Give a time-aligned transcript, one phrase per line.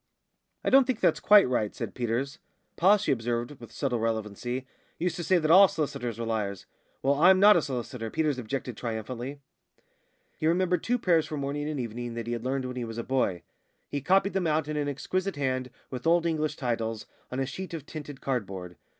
[0.63, 2.39] "I don't think that's quite right," said Peters.
[2.75, 4.65] "Pa," she observed, with subtle relevancy,
[4.97, 6.65] "used to say that all s'listers were liars."
[7.03, 9.41] "Well, I'm not a solicitor," Peters objected triumphantly.
[10.39, 12.97] He remembered two prayers for morning and evening that he had learned when he was
[12.97, 13.43] a boy.
[13.89, 17.71] He copied them out in an exquisite hand, with Old English titles, on a sheet
[17.75, 18.77] of tinted cardboard.